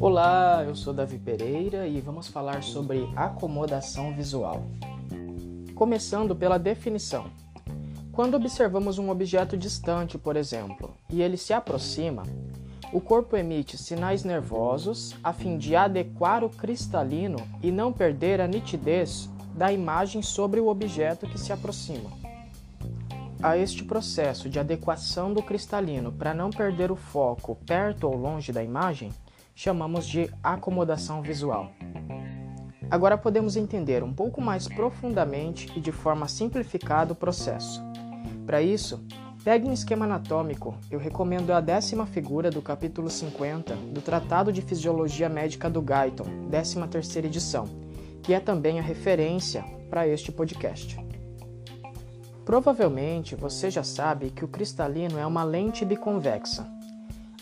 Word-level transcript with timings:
Olá, 0.00 0.64
eu 0.66 0.74
sou 0.74 0.92
Davi 0.92 1.18
Pereira 1.18 1.86
e 1.86 2.00
vamos 2.00 2.28
falar 2.28 2.62
sobre 2.62 3.08
acomodação 3.16 4.12
visual. 4.14 4.64
Começando 5.74 6.34
pela 6.34 6.58
definição. 6.58 7.26
Quando 8.12 8.34
observamos 8.34 8.98
um 8.98 9.10
objeto 9.10 9.56
distante, 9.56 10.18
por 10.18 10.36
exemplo, 10.36 10.94
e 11.08 11.22
ele 11.22 11.36
se 11.36 11.52
aproxima, 11.52 12.24
o 12.92 13.00
corpo 13.00 13.36
emite 13.36 13.78
sinais 13.78 14.22
nervosos 14.22 15.14
a 15.24 15.32
fim 15.32 15.56
de 15.56 15.74
adequar 15.74 16.44
o 16.44 16.50
cristalino 16.50 17.38
e 17.62 17.70
não 17.70 17.92
perder 17.92 18.40
a 18.40 18.46
nitidez 18.46 19.30
da 19.54 19.72
imagem 19.72 20.20
sobre 20.20 20.60
o 20.60 20.68
objeto 20.68 21.26
que 21.26 21.38
se 21.38 21.52
aproxima. 21.52 22.21
A 23.42 23.58
este 23.58 23.82
processo 23.82 24.48
de 24.48 24.60
adequação 24.60 25.34
do 25.34 25.42
cristalino 25.42 26.12
para 26.12 26.32
não 26.32 26.48
perder 26.48 26.92
o 26.92 26.96
foco 26.96 27.56
perto 27.66 28.04
ou 28.04 28.16
longe 28.16 28.52
da 28.52 28.62
imagem, 28.62 29.10
chamamos 29.52 30.06
de 30.06 30.30
acomodação 30.40 31.20
visual. 31.20 31.72
Agora 32.88 33.18
podemos 33.18 33.56
entender 33.56 34.04
um 34.04 34.12
pouco 34.12 34.40
mais 34.40 34.68
profundamente 34.68 35.72
e 35.74 35.80
de 35.80 35.90
forma 35.90 36.28
simplificada 36.28 37.14
o 37.14 37.16
processo. 37.16 37.82
Para 38.46 38.62
isso, 38.62 39.04
pegue 39.42 39.66
um 39.66 39.72
esquema 39.72 40.04
anatômico. 40.04 40.76
Eu 40.88 41.00
recomendo 41.00 41.50
a 41.50 41.60
décima 41.60 42.06
figura 42.06 42.48
do 42.48 42.62
capítulo 42.62 43.10
50 43.10 43.74
do 43.74 44.00
Tratado 44.00 44.52
de 44.52 44.62
Fisiologia 44.62 45.28
Médica 45.28 45.68
do 45.68 45.82
Guyton, 45.82 46.48
13 46.48 46.86
terceira 46.86 47.26
edição, 47.26 47.64
que 48.22 48.34
é 48.34 48.38
também 48.38 48.78
a 48.78 48.82
referência 48.82 49.64
para 49.90 50.06
este 50.06 50.30
podcast. 50.30 51.11
Provavelmente 52.44 53.36
você 53.36 53.70
já 53.70 53.84
sabe 53.84 54.30
que 54.30 54.44
o 54.44 54.48
cristalino 54.48 55.18
é 55.18 55.24
uma 55.24 55.44
lente 55.44 55.84
biconvexa. 55.84 56.66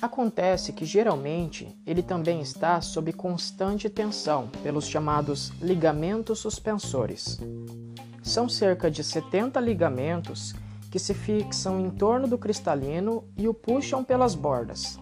Acontece 0.00 0.72
que 0.72 0.84
geralmente 0.84 1.78
ele 1.86 2.02
também 2.02 2.40
está 2.40 2.80
sob 2.80 3.12
constante 3.12 3.88
tensão 3.88 4.48
pelos 4.62 4.86
chamados 4.86 5.52
ligamentos 5.60 6.38
suspensores. 6.38 7.38
São 8.22 8.48
cerca 8.48 8.90
de 8.90 9.02
70 9.04 9.60
ligamentos 9.60 10.54
que 10.90 10.98
se 10.98 11.14
fixam 11.14 11.80
em 11.80 11.90
torno 11.90 12.26
do 12.26 12.38
cristalino 12.38 13.24
e 13.36 13.46
o 13.46 13.54
puxam 13.54 14.02
pelas 14.02 14.34
bordas. 14.34 14.98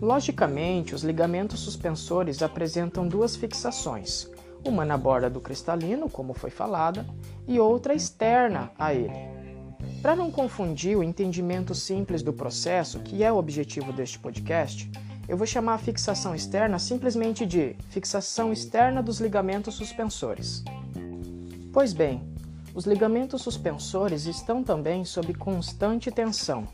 Logicamente, 0.00 0.94
os 0.94 1.02
ligamentos 1.02 1.60
suspensores 1.60 2.42
apresentam 2.42 3.06
duas 3.06 3.36
fixações, 3.36 4.28
uma 4.64 4.84
na 4.84 4.96
borda 4.96 5.28
do 5.28 5.40
cristalino, 5.40 6.08
como 6.08 6.34
foi 6.34 6.50
falada, 6.50 7.06
e 7.46 7.58
outra 7.58 7.94
externa 7.94 8.70
a 8.78 8.94
ele. 8.94 9.42
Para 10.00 10.16
não 10.16 10.30
confundir 10.30 10.96
o 10.96 11.02
entendimento 11.02 11.74
simples 11.74 12.22
do 12.22 12.32
processo, 12.32 13.00
que 13.00 13.22
é 13.22 13.32
o 13.32 13.36
objetivo 13.36 13.92
deste 13.92 14.18
podcast, 14.18 14.90
eu 15.28 15.36
vou 15.36 15.46
chamar 15.46 15.74
a 15.74 15.78
fixação 15.78 16.34
externa 16.34 16.78
simplesmente 16.78 17.46
de 17.46 17.76
fixação 17.88 18.52
externa 18.52 19.02
dos 19.02 19.20
ligamentos 19.20 19.74
suspensores. 19.74 20.64
Pois 21.72 21.92
bem, 21.92 22.22
os 22.74 22.84
ligamentos 22.84 23.42
suspensores 23.42 24.26
estão 24.26 24.62
também 24.64 25.04
sob 25.04 25.32
constante 25.34 26.10
tensão. 26.10 26.66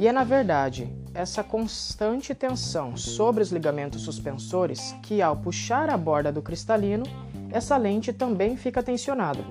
E 0.00 0.08
é 0.08 0.12
na 0.12 0.24
verdade 0.24 0.90
essa 1.12 1.44
constante 1.44 2.34
tensão 2.34 2.96
sobre 2.96 3.42
os 3.42 3.52
ligamentos 3.52 4.00
suspensores 4.00 4.94
que, 5.02 5.20
ao 5.20 5.36
puxar 5.36 5.90
a 5.90 5.96
borda 5.98 6.32
do 6.32 6.40
cristalino, 6.40 7.04
essa 7.50 7.76
lente 7.76 8.10
também 8.10 8.56
fica 8.56 8.82
tensionada. 8.82 9.44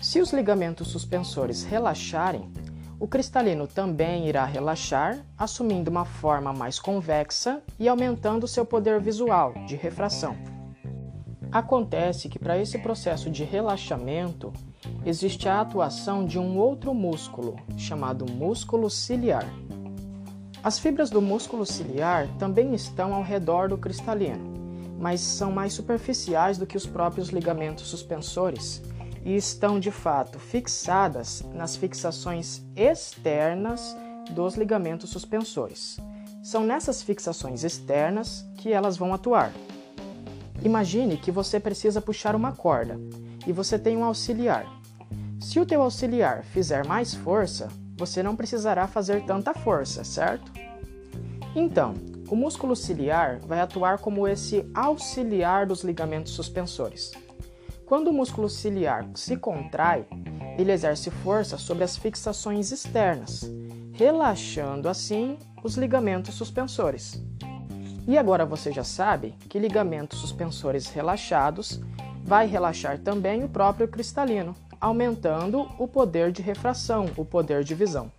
Se 0.00 0.20
os 0.20 0.32
ligamentos 0.32 0.86
suspensores 0.86 1.64
relaxarem, 1.64 2.48
o 3.00 3.08
cristalino 3.08 3.66
também 3.66 4.28
irá 4.28 4.44
relaxar, 4.44 5.18
assumindo 5.36 5.90
uma 5.90 6.04
forma 6.04 6.52
mais 6.52 6.78
convexa 6.78 7.60
e 7.76 7.88
aumentando 7.88 8.46
seu 8.46 8.64
poder 8.64 9.00
visual 9.00 9.52
de 9.66 9.74
refração. 9.74 10.36
Acontece 11.50 12.28
que 12.28 12.38
para 12.38 12.56
esse 12.56 12.78
processo 12.78 13.28
de 13.28 13.42
relaxamento 13.42 14.52
existe 15.04 15.48
a 15.48 15.60
atuação 15.60 16.24
de 16.24 16.38
um 16.38 16.58
outro 16.58 16.94
músculo, 16.94 17.56
chamado 17.76 18.30
músculo 18.30 18.90
ciliar. 18.90 19.46
As 20.62 20.78
fibras 20.78 21.08
do 21.08 21.22
músculo 21.22 21.64
ciliar 21.64 22.28
também 22.38 22.74
estão 22.74 23.14
ao 23.14 23.22
redor 23.22 23.68
do 23.68 23.78
cristalino, 23.78 24.52
mas 24.98 25.20
são 25.20 25.50
mais 25.50 25.72
superficiais 25.72 26.58
do 26.58 26.66
que 26.66 26.76
os 26.76 26.86
próprios 26.86 27.30
ligamentos 27.30 27.86
suspensores 27.88 28.82
e 29.24 29.34
estão 29.34 29.80
de 29.80 29.90
fato 29.90 30.38
fixadas 30.38 31.42
nas 31.54 31.76
fixações 31.76 32.62
externas 32.76 33.96
dos 34.30 34.54
ligamentos 34.54 35.10
suspensores. 35.10 35.98
São 36.42 36.64
nessas 36.64 37.02
fixações 37.02 37.64
externas 37.64 38.46
que 38.56 38.72
elas 38.72 38.96
vão 38.96 39.12
atuar. 39.12 39.52
Imagine 40.62 41.16
que 41.16 41.30
você 41.30 41.58
precisa 41.58 42.00
puxar 42.02 42.34
uma 42.34 42.52
corda 42.52 42.98
e 43.46 43.52
você 43.52 43.78
tem 43.78 43.96
um 43.96 44.04
auxiliar. 44.04 44.79
Se 45.40 45.58
o 45.58 45.64
teu 45.64 45.80
auxiliar 45.82 46.44
fizer 46.44 46.86
mais 46.86 47.14
força, 47.14 47.68
você 47.96 48.22
não 48.22 48.36
precisará 48.36 48.86
fazer 48.86 49.24
tanta 49.24 49.54
força, 49.54 50.04
certo? 50.04 50.52
Então, 51.56 51.94
o 52.28 52.36
músculo 52.36 52.76
ciliar 52.76 53.40
vai 53.40 53.58
atuar 53.58 53.98
como 53.98 54.28
esse 54.28 54.70
auxiliar 54.74 55.66
dos 55.66 55.82
ligamentos 55.82 56.32
suspensores. 56.34 57.10
Quando 57.86 58.08
o 58.08 58.12
músculo 58.12 58.48
ciliar 58.48 59.08
se 59.14 59.36
contrai, 59.36 60.06
ele 60.58 60.70
exerce 60.70 61.10
força 61.10 61.56
sobre 61.56 61.84
as 61.84 61.96
fixações 61.96 62.70
externas, 62.70 63.50
relaxando 63.94 64.88
assim 64.88 65.38
os 65.64 65.74
ligamentos 65.76 66.34
suspensores. 66.34 67.20
E 68.06 68.16
agora 68.16 68.44
você 68.44 68.70
já 68.70 68.84
sabe 68.84 69.34
que 69.48 69.58
ligamentos 69.58 70.20
suspensores 70.20 70.88
relaxados 70.90 71.80
vai 72.22 72.46
relaxar 72.46 72.98
também 72.98 73.42
o 73.42 73.48
próprio 73.48 73.88
cristalino, 73.88 74.54
aumentando 74.80 75.68
o 75.78 75.86
poder 75.86 76.32
de 76.32 76.42
refração, 76.42 77.10
o 77.16 77.24
poder 77.24 77.62
de 77.62 77.74
visão. 77.74 78.10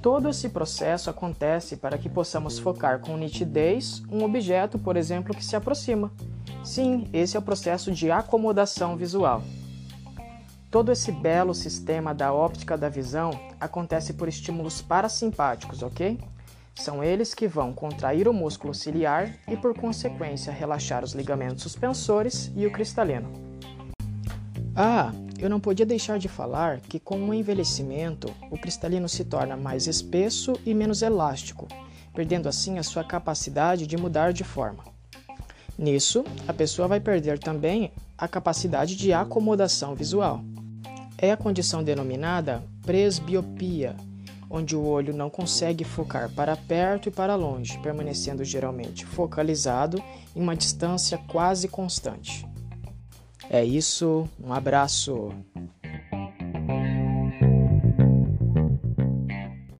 Todo 0.00 0.28
esse 0.28 0.48
processo 0.48 1.10
acontece 1.10 1.76
para 1.76 1.98
que 1.98 2.08
possamos 2.08 2.58
focar 2.58 3.00
com 3.00 3.16
nitidez 3.16 4.02
um 4.10 4.22
objeto, 4.22 4.78
por 4.78 4.96
exemplo, 4.96 5.34
que 5.34 5.44
se 5.44 5.56
aproxima. 5.56 6.12
Sim, 6.62 7.08
esse 7.12 7.36
é 7.36 7.40
o 7.40 7.42
processo 7.42 7.90
de 7.90 8.10
acomodação 8.10 8.96
visual. 8.96 9.42
Todo 10.70 10.92
esse 10.92 11.10
belo 11.10 11.54
sistema 11.54 12.14
da 12.14 12.32
óptica 12.32 12.76
da 12.76 12.88
visão 12.88 13.30
acontece 13.58 14.12
por 14.12 14.28
estímulos 14.28 14.80
parasimpáticos, 14.80 15.82
ok? 15.82 16.20
São 16.74 17.02
eles 17.02 17.34
que 17.34 17.48
vão 17.48 17.72
contrair 17.72 18.28
o 18.28 18.32
músculo 18.32 18.72
ciliar 18.72 19.34
e, 19.48 19.56
por 19.56 19.74
consequência, 19.74 20.52
relaxar 20.52 21.02
os 21.02 21.12
ligamentos 21.12 21.62
suspensores 21.62 22.52
e 22.54 22.66
o 22.66 22.70
cristalino. 22.70 23.32
Ah, 24.76 25.10
eu 25.38 25.48
não 25.48 25.60
podia 25.60 25.86
deixar 25.86 26.18
de 26.18 26.28
falar 26.28 26.80
que, 26.80 26.98
com 26.98 27.28
o 27.28 27.34
envelhecimento, 27.34 28.32
o 28.50 28.58
cristalino 28.58 29.08
se 29.08 29.24
torna 29.24 29.56
mais 29.56 29.86
espesso 29.86 30.54
e 30.66 30.74
menos 30.74 31.00
elástico, 31.00 31.68
perdendo 32.12 32.48
assim 32.48 32.78
a 32.78 32.82
sua 32.82 33.04
capacidade 33.04 33.86
de 33.86 33.96
mudar 33.96 34.32
de 34.32 34.42
forma. 34.42 34.82
Nisso, 35.78 36.24
a 36.48 36.52
pessoa 36.52 36.88
vai 36.88 36.98
perder 36.98 37.38
também 37.38 37.92
a 38.16 38.26
capacidade 38.26 38.96
de 38.96 39.12
acomodação 39.12 39.94
visual. 39.94 40.42
É 41.16 41.30
a 41.30 41.36
condição 41.36 41.84
denominada 41.84 42.64
presbiopia, 42.84 43.94
onde 44.50 44.74
o 44.74 44.84
olho 44.84 45.14
não 45.14 45.30
consegue 45.30 45.84
focar 45.84 46.30
para 46.30 46.56
perto 46.56 47.08
e 47.08 47.12
para 47.12 47.36
longe, 47.36 47.78
permanecendo 47.78 48.44
geralmente 48.44 49.06
focalizado 49.06 50.02
em 50.34 50.40
uma 50.40 50.56
distância 50.56 51.18
quase 51.28 51.68
constante. 51.68 52.44
É 53.50 53.64
isso, 53.64 54.28
um 54.42 54.52
abraço. 54.52 55.32